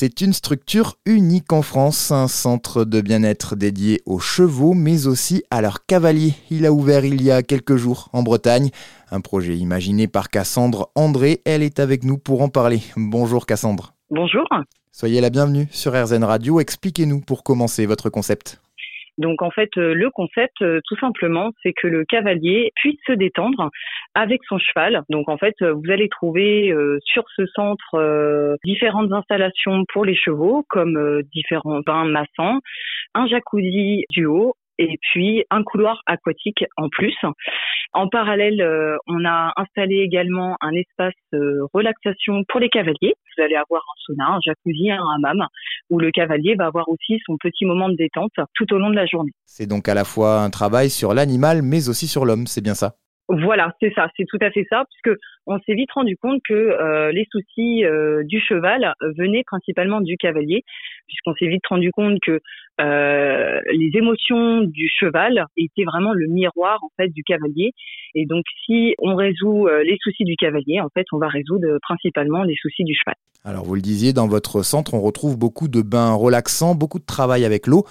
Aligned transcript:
c'est 0.00 0.22
une 0.22 0.32
structure 0.32 0.94
unique 1.04 1.52
en 1.52 1.60
France, 1.60 2.10
un 2.10 2.26
centre 2.26 2.86
de 2.86 3.02
bien-être 3.02 3.54
dédié 3.54 4.00
aux 4.06 4.18
chevaux, 4.18 4.72
mais 4.72 5.06
aussi 5.06 5.42
à 5.50 5.60
leurs 5.60 5.84
cavaliers. 5.84 6.32
Il 6.50 6.64
a 6.64 6.72
ouvert 6.72 7.04
il 7.04 7.20
y 7.20 7.30
a 7.30 7.42
quelques 7.42 7.76
jours 7.76 8.08
en 8.14 8.22
Bretagne. 8.22 8.70
Un 9.10 9.20
projet 9.20 9.58
imaginé 9.58 10.08
par 10.08 10.30
Cassandre 10.30 10.88
André. 10.94 11.42
Elle 11.44 11.62
est 11.62 11.80
avec 11.80 12.02
nous 12.02 12.16
pour 12.16 12.40
en 12.40 12.48
parler. 12.48 12.80
Bonjour 12.96 13.44
Cassandre. 13.44 13.92
Bonjour. 14.08 14.48
Soyez 14.90 15.20
la 15.20 15.28
bienvenue 15.28 15.68
sur 15.70 15.92
RZN 15.92 16.24
Radio. 16.24 16.60
Expliquez-nous 16.60 17.20
pour 17.20 17.42
commencer 17.42 17.84
votre 17.84 18.08
concept. 18.08 18.58
Donc 19.20 19.42
en 19.42 19.50
fait, 19.50 19.70
euh, 19.76 19.94
le 19.94 20.10
concept, 20.10 20.62
euh, 20.62 20.80
tout 20.88 20.96
simplement, 20.96 21.50
c'est 21.62 21.74
que 21.74 21.86
le 21.86 22.04
cavalier 22.04 22.72
puisse 22.74 22.98
se 23.06 23.12
détendre 23.12 23.70
avec 24.14 24.40
son 24.48 24.58
cheval. 24.58 25.02
Donc 25.10 25.28
en 25.28 25.36
fait, 25.36 25.54
euh, 25.60 25.74
vous 25.74 25.90
allez 25.90 26.08
trouver 26.08 26.74
sur 27.04 27.24
ce 27.36 27.46
centre 27.46 28.56
différentes 28.64 29.12
installations 29.12 29.84
pour 29.92 30.04
les 30.04 30.16
chevaux, 30.16 30.64
comme 30.68 31.22
différents 31.34 31.80
bains 31.80 32.06
massants, 32.06 32.60
un 33.14 33.26
jacuzzi 33.26 34.04
duo, 34.10 34.54
et 34.80 34.98
puis 35.02 35.44
un 35.50 35.62
couloir 35.62 36.00
aquatique 36.06 36.64
en 36.76 36.88
plus. 36.88 37.14
En 37.92 38.08
parallèle, 38.08 38.62
euh, 38.62 38.96
on 39.06 39.24
a 39.24 39.52
installé 39.56 39.96
également 39.96 40.56
un 40.60 40.72
espace 40.72 41.12
euh, 41.34 41.66
relaxation 41.74 42.44
pour 42.48 42.60
les 42.60 42.68
cavaliers. 42.68 43.14
Vous 43.36 43.42
allez 43.42 43.56
avoir 43.56 43.82
un 43.82 44.00
sauna, 44.06 44.26
un 44.36 44.40
jacuzzi, 44.44 44.90
un 44.90 45.02
hammam, 45.16 45.46
où 45.90 45.98
le 45.98 46.10
cavalier 46.10 46.54
va 46.54 46.66
avoir 46.66 46.88
aussi 46.88 47.18
son 47.26 47.36
petit 47.36 47.66
moment 47.66 47.88
de 47.88 47.96
détente 47.96 48.32
tout 48.54 48.72
au 48.72 48.78
long 48.78 48.90
de 48.90 48.96
la 48.96 49.06
journée. 49.06 49.32
C'est 49.44 49.66
donc 49.66 49.88
à 49.88 49.94
la 49.94 50.04
fois 50.04 50.40
un 50.40 50.50
travail 50.50 50.88
sur 50.88 51.12
l'animal, 51.12 51.62
mais 51.62 51.88
aussi 51.88 52.06
sur 52.06 52.24
l'homme, 52.24 52.46
c'est 52.46 52.62
bien 52.62 52.74
ça? 52.74 52.96
Voilà, 53.30 53.72
c'est 53.80 53.92
ça, 53.94 54.08
c'est 54.16 54.24
tout 54.26 54.38
à 54.40 54.50
fait 54.50 54.66
ça, 54.68 54.84
puisque 54.90 55.16
on 55.46 55.58
s'est 55.60 55.74
vite 55.74 55.92
rendu 55.92 56.16
compte 56.16 56.40
que 56.46 56.52
euh, 56.54 57.12
les 57.12 57.26
soucis 57.30 57.84
euh, 57.84 58.24
du 58.24 58.40
cheval 58.40 58.92
venaient 59.18 59.44
principalement 59.44 60.00
du 60.00 60.16
cavalier, 60.16 60.64
puisqu'on 61.06 61.34
s'est 61.34 61.46
vite 61.46 61.66
rendu 61.68 61.92
compte 61.92 62.18
que 62.20 62.40
euh, 62.80 63.60
les 63.72 63.90
émotions 63.94 64.62
du 64.62 64.88
cheval 64.88 65.46
étaient 65.56 65.84
vraiment 65.84 66.12
le 66.12 66.26
miroir 66.26 66.80
en 66.82 66.90
fait 66.96 67.08
du 67.08 67.22
cavalier, 67.22 67.72
et 68.14 68.26
donc 68.26 68.44
si 68.64 68.94
on 68.98 69.14
résout 69.14 69.68
les 69.84 69.96
soucis 70.02 70.24
du 70.24 70.36
cavalier, 70.36 70.80
en 70.80 70.88
fait, 70.92 71.06
on 71.12 71.18
va 71.18 71.28
résoudre 71.28 71.78
principalement 71.82 72.42
les 72.42 72.56
soucis 72.56 72.84
du 72.84 72.94
cheval. 72.94 73.14
Alors 73.44 73.64
vous 73.64 73.74
le 73.74 73.80
disiez, 73.80 74.12
dans 74.12 74.26
votre 74.26 74.62
centre, 74.62 74.94
on 74.94 75.00
retrouve 75.00 75.38
beaucoup 75.38 75.68
de 75.68 75.82
bains 75.82 76.14
relaxants, 76.14 76.74
beaucoup 76.74 76.98
de 76.98 77.06
travail 77.06 77.44
avec 77.44 77.66
l'eau. 77.66 77.84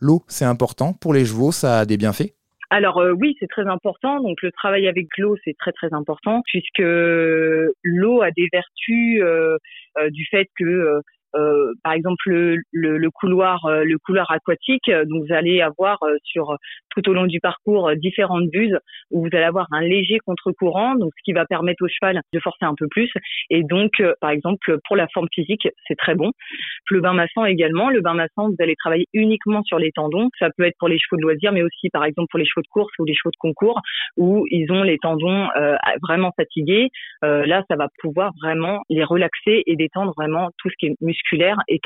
L'eau, 0.00 0.22
c'est 0.26 0.44
important 0.44 0.94
pour 0.94 1.12
les 1.14 1.24
chevaux, 1.24 1.52
ça 1.52 1.80
a 1.80 1.86
des 1.86 1.96
bienfaits? 1.96 2.35
Alors 2.70 2.98
euh, 2.98 3.12
oui, 3.12 3.36
c'est 3.38 3.48
très 3.48 3.66
important. 3.66 4.20
Donc 4.20 4.42
le 4.42 4.50
travail 4.52 4.88
avec 4.88 5.06
l'eau, 5.18 5.36
c'est 5.44 5.56
très 5.58 5.72
très 5.72 5.92
important 5.92 6.42
puisque 6.46 6.82
l'eau 6.82 8.22
a 8.22 8.30
des 8.30 8.48
vertus 8.52 9.20
euh, 9.22 9.56
euh, 9.98 10.10
du 10.10 10.26
fait 10.30 10.48
que 10.58 11.00
euh, 11.36 11.72
par 11.82 11.92
exemple 11.92 12.30
le, 12.30 12.64
euh, 12.74 13.10
couloir 13.14 14.30
aquatique 14.30 14.90
donc 14.90 15.26
vous 15.26 15.34
allez 15.34 15.60
avoir 15.60 16.02
euh, 16.02 16.16
tout 16.90 17.10
au 17.10 17.12
long 17.12 17.26
du 17.26 17.40
parcours 17.40 17.90
différentes 17.96 18.48
buses 18.48 18.76
où 19.10 19.22
vous 19.22 19.28
allez 19.32 19.44
avoir 19.44 19.66
un 19.72 19.82
léger 19.82 20.18
contre-courant 20.20 20.94
donc 20.94 21.12
ce 21.16 21.22
qui 21.24 21.32
va 21.32 21.44
permettre 21.44 21.84
au 21.84 21.88
cheval 21.88 22.20
de 22.32 22.40
forcer 22.40 22.64
un 22.64 22.74
peu 22.74 22.86
plus. 22.88 23.10
Et 23.50 23.62
donc 23.62 24.02
par 24.20 24.30
exemple 24.30 24.78
pour 24.86 24.96
la 24.96 25.08
forme 25.08 25.28
physique 25.32 25.68
c'est 25.86 25.96
très 25.96 26.14
bon. 26.14 26.32
Le 26.90 27.00
bain 27.00 27.12
massant 27.12 27.44
également. 27.44 27.90
Le 27.90 28.00
bain 28.00 28.14
massant 28.14 28.48
vous 28.48 28.56
allez 28.58 28.74
travailler 28.76 29.06
uniquement 29.12 29.62
sur 29.62 29.78
les 29.78 29.92
tendons. 29.92 30.28
Ça 30.38 30.48
peut 30.56 30.64
être 30.64 30.76
pour 30.78 30.88
les 30.88 30.98
chevaux 30.98 31.16
de 31.16 31.22
loisirs 31.22 31.52
mais 31.52 31.62
aussi 31.62 31.90
par 31.90 32.04
exemple 32.04 32.28
pour 32.30 32.38
les 32.38 32.46
chevaux 32.46 32.62
de 32.62 32.68
course 32.68 32.92
ou 32.98 33.04
les 33.04 33.14
chevaux 33.14 33.30
de 33.30 33.38
concours 33.38 33.80
où 34.16 34.46
ils 34.50 34.70
ont 34.72 34.82
les 34.82 34.98
tendons 34.98 35.48
vraiment 36.02 36.32
fatigués. 36.36 36.88
Là 37.22 37.64
ça 37.68 37.76
va 37.76 37.88
pouvoir 38.00 38.32
vraiment 38.42 38.80
les 38.88 39.04
relaxer 39.04 39.62
et 39.66 39.76
détendre 39.76 40.12
vraiment 40.16 40.50
tout 40.58 40.70
ce 40.70 40.74
qui 40.78 40.86
est 40.86 40.96
musculaire 41.00 41.25
et 41.32 41.80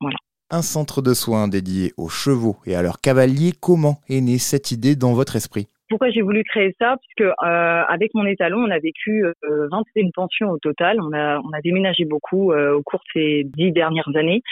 Voilà. 0.00 0.16
Un 0.50 0.62
centre 0.62 1.02
de 1.02 1.14
soins 1.14 1.48
dédié 1.48 1.92
aux 1.96 2.08
chevaux 2.08 2.56
et 2.66 2.74
à 2.74 2.82
leurs 2.82 3.00
cavaliers, 3.00 3.52
comment 3.60 4.00
est 4.08 4.20
née 4.20 4.38
cette 4.38 4.70
idée 4.70 4.94
dans 4.94 5.14
votre 5.14 5.36
esprit? 5.36 5.68
Pourquoi 5.88 6.10
j'ai 6.10 6.22
voulu 6.22 6.44
créer 6.44 6.74
ça? 6.78 6.96
Puisque 6.96 7.28
euh, 7.30 7.82
avec 7.88 8.14
mon 8.14 8.24
étalon, 8.24 8.58
on 8.58 8.70
a 8.70 8.78
vécu 8.78 9.24
euh, 9.24 9.68
21 9.70 10.10
pensions 10.14 10.50
au 10.50 10.58
total. 10.58 10.98
On 11.00 11.12
a, 11.12 11.38
on 11.40 11.52
a 11.52 11.60
déménagé 11.60 12.04
beaucoup 12.04 12.52
euh, 12.52 12.74
au 12.74 12.82
cours 12.82 13.00
de 13.00 13.20
ces 13.20 13.44
dix 13.44 13.70
dernières 13.70 14.08
années. 14.14 14.42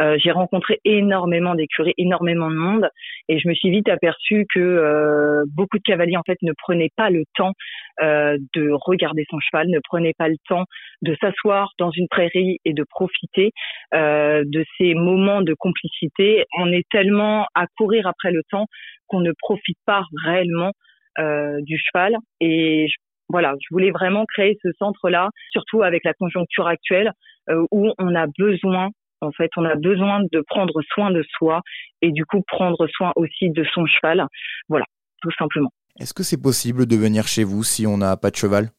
Euh, 0.00 0.16
j'ai 0.22 0.30
rencontré 0.30 0.80
énormément 0.84 1.54
d'écuries, 1.54 1.94
énormément 1.98 2.50
de 2.50 2.56
monde, 2.56 2.88
et 3.28 3.38
je 3.38 3.48
me 3.48 3.54
suis 3.54 3.70
vite 3.70 3.88
aperçu 3.88 4.46
que 4.54 4.60
euh, 4.60 5.44
beaucoup 5.54 5.78
de 5.78 5.82
cavaliers 5.82 6.16
en 6.16 6.22
fait 6.22 6.38
ne 6.42 6.52
prenaient 6.56 6.92
pas 6.96 7.10
le 7.10 7.24
temps 7.36 7.52
de 8.00 8.70
regarder 8.86 9.24
son 9.28 9.40
cheval, 9.40 9.66
ne 9.68 9.80
prenaient 9.82 10.14
pas 10.16 10.28
le 10.28 10.36
temps 10.48 10.66
de 11.02 11.16
s'asseoir 11.20 11.72
dans 11.80 11.90
une 11.90 12.06
prairie 12.06 12.58
et 12.64 12.72
de 12.72 12.84
profiter 12.88 13.50
de 13.92 14.64
ces 14.76 14.94
moments 14.94 15.42
de 15.42 15.52
complicité. 15.52 16.44
On 16.56 16.70
est 16.70 16.86
tellement 16.92 17.46
à 17.56 17.66
courir 17.76 18.06
après 18.06 18.30
le 18.30 18.42
temps 18.52 18.66
qu'on 19.08 19.20
ne 19.20 19.32
profite 19.42 19.78
pas 19.84 20.04
réellement 20.24 20.72
euh, 21.18 21.60
du 21.62 21.76
cheval. 21.78 22.16
Et 22.40 22.86
voilà, 23.28 23.54
je 23.60 23.66
voulais 23.72 23.90
vraiment 23.90 24.24
créer 24.26 24.56
ce 24.62 24.68
centre-là, 24.78 25.30
surtout 25.50 25.82
avec 25.82 26.04
la 26.04 26.14
conjoncture 26.14 26.68
actuelle 26.68 27.10
euh, 27.50 27.66
où 27.72 27.90
on 27.98 28.14
a 28.14 28.26
besoin, 28.38 28.90
en 29.20 29.32
fait, 29.32 29.50
on 29.56 29.64
a 29.64 29.74
besoin 29.74 30.20
de 30.32 30.42
prendre 30.46 30.80
soin 30.94 31.10
de 31.10 31.24
soi 31.36 31.60
et 32.02 32.12
du 32.12 32.24
coup 32.24 32.42
prendre 32.46 32.86
soin 32.88 33.12
aussi 33.16 33.50
de 33.50 33.64
son 33.74 33.86
cheval. 33.86 34.26
Voilà, 34.68 34.84
tout 35.22 35.30
simplement. 35.38 35.70
Est-ce 35.98 36.14
que 36.14 36.22
c'est 36.22 36.40
possible 36.40 36.86
de 36.86 36.96
venir 36.96 37.26
chez 37.26 37.44
vous 37.44 37.64
si 37.64 37.86
on 37.86 37.98
n'a 37.98 38.16
pas 38.16 38.30
de 38.30 38.36
cheval? 38.36 38.70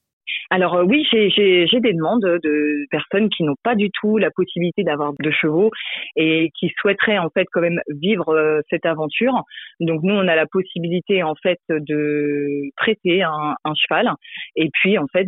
Alors 0.50 0.76
euh, 0.76 0.84
oui, 0.84 1.06
j'ai 1.12 1.68
des 1.80 1.94
demandes 1.94 2.24
de 2.24 2.86
personnes 2.90 3.30
qui 3.30 3.44
n'ont 3.44 3.56
pas 3.64 3.76
du 3.76 3.90
tout 3.92 4.18
la 4.18 4.32
possibilité 4.32 4.84
d'avoir 4.84 5.14
de 5.20 5.32
chevaux 5.32 5.72
et 6.16 6.50
qui 6.58 6.72
souhaiteraient 6.80 7.20
en 7.20 7.30
fait 7.30 7.46
quand 7.52 7.62
même 7.62 7.82
vivre 7.88 8.30
euh, 8.30 8.62
cette 8.70 8.86
aventure. 8.86 9.44
Donc 9.80 10.02
nous, 10.04 10.14
on 10.14 10.28
a 10.28 10.36
la 10.36 10.48
possibilité 10.48 11.24
en 11.24 11.36
fait 11.36 11.60
de 11.70 12.70
prêter 12.76 13.22
un, 13.22 13.56
cheval 13.76 14.12
et 14.56 14.70
puis 14.74 14.98
en 14.98 15.06
fait 15.08 15.28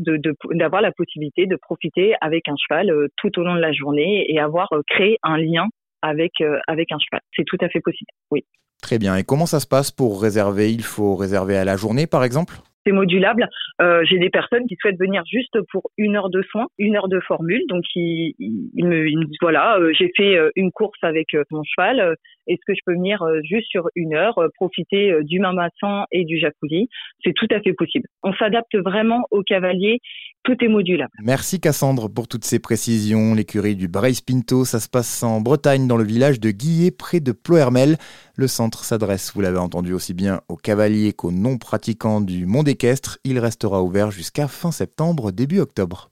d'avoir 0.52 0.82
la 0.82 0.92
possibilité 0.92 1.46
de 1.46 1.56
profiter 1.56 2.16
avec 2.22 2.48
un 2.48 2.56
cheval 2.58 2.90
euh, 2.90 3.08
tout 3.18 3.40
au 3.40 3.44
long 3.44 3.56
de 3.56 3.60
la 3.60 3.72
journée 3.72 4.26
et 4.28 4.40
avoir 4.40 4.70
créé 4.88 5.18
un 5.24 5.38
lien 5.38 5.68
avec 6.02 6.32
avec 6.68 6.92
un 6.92 6.98
cheval. 6.98 7.22
C'est 7.36 7.46
tout 7.46 7.58
à 7.62 7.70
fait 7.70 7.80
possible. 7.80 8.10
Oui. 8.32 8.44
Très 8.82 8.98
bien. 8.98 9.16
Et 9.16 9.24
comment 9.24 9.46
ça 9.46 9.60
se 9.60 9.68
passe 9.68 9.92
pour 9.92 10.22
réserver? 10.22 10.72
Il 10.72 10.82
faut 10.84 11.16
réserver 11.16 11.56
à 11.56 11.64
la 11.64 11.78
journée, 11.78 12.08
par 12.08 12.24
exemple? 12.24 12.56
C'est 12.86 12.92
modulable. 12.92 13.50
Euh, 13.82 14.04
j'ai 14.06 14.20
des 14.20 14.30
personnes 14.30 14.66
qui 14.68 14.76
souhaitent 14.80 15.00
venir 15.00 15.24
juste 15.26 15.58
pour 15.72 15.92
une 15.98 16.16
heure 16.16 16.30
de 16.30 16.42
soins, 16.44 16.68
une 16.78 16.96
heure 16.96 17.08
de 17.08 17.20
formule. 17.20 17.62
Donc 17.68 17.84
ils, 17.96 18.36
me, 18.78 19.26
disent 19.26 19.38
voilà, 19.42 19.78
euh, 19.78 19.92
j'ai 19.98 20.12
fait 20.16 20.38
euh, 20.38 20.50
une 20.56 20.72
course 20.72 21.00
avec 21.02 21.28
mon 21.52 21.64
cheval. 21.64 22.16
Est-ce 22.48 22.62
que 22.66 22.74
je 22.74 22.82
peux 22.86 22.94
venir 22.94 23.24
juste 23.44 23.68
sur 23.70 23.88
une 23.96 24.14
heure, 24.14 24.40
profiter 24.56 25.14
du 25.24 25.40
mamassan 25.40 26.06
et 26.12 26.26
du 26.26 26.40
jacuzzi? 26.40 26.90
C'est 27.24 27.34
tout 27.34 27.48
à 27.52 27.60
fait 27.62 27.74
possible. 27.74 28.08
On 28.24 28.34
s'adapte 28.34 28.76
vraiment 28.76 29.24
au 29.32 29.44
cavalier. 29.44 30.00
Tout 30.44 30.56
est 30.64 30.68
modulable. 30.68 31.12
Merci 31.24 31.60
Cassandre 31.60 32.10
pour 32.10 32.28
toutes 32.28 32.46
ces 32.46 32.58
précisions. 32.58 33.36
L'écurie 33.36 33.76
du 33.76 33.88
Brace 33.88 34.22
Pinto, 34.22 34.66
ça 34.66 34.80
se 34.80 34.90
passe 34.90 35.22
en 35.22 35.40
Bretagne, 35.40 35.88
dans 35.88 35.98
le 35.98 36.04
village 36.04 36.40
de 36.40 36.50
Guillet, 36.50 36.90
près 36.90 37.20
de 37.20 37.32
Ploermel. 37.32 37.98
Le 38.36 38.48
centre 38.48 38.84
s'adresse, 38.84 39.34
vous 39.36 39.42
l'avez 39.42 39.60
entendu, 39.60 39.94
aussi 39.94 40.16
bien 40.16 40.42
aux 40.50 40.56
cavaliers 40.56 41.14
qu'aux 41.14 41.32
non-pratiquants 41.32 42.22
du 42.22 42.48
monde 42.48 42.68
équestre. 42.68 43.20
Il 43.24 43.38
restera 43.38 43.84
ouvert 43.84 44.10
jusqu'à 44.10 44.48
fin 44.48 44.72
septembre, 44.72 45.32
début 45.32 45.60
octobre. 45.60 46.10